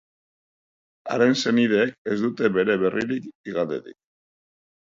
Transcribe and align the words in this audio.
Haren 1.15 1.35
senideek 1.41 1.93
ez 2.15 2.19
dute 2.23 2.51
bere 2.57 2.81
berririk 2.87 3.31
igandetik. 3.53 4.01